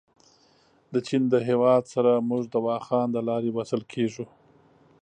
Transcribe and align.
د 0.93 0.95
چین 1.07 1.23
هېواد 1.49 1.83
سره 1.93 2.11
موږ 2.29 2.43
د 2.49 2.55
واخان 2.67 3.07
دلاري 3.15 3.51
وصل 3.53 3.81
کېږو. 3.93 4.25